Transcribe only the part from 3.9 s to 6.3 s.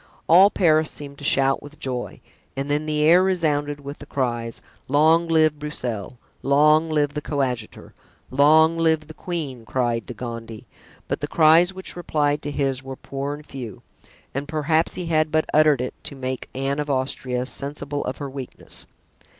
the cries of "Long live Broussel!"